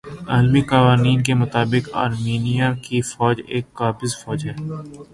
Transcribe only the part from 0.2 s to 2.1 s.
عالمی قوانین کے مطابق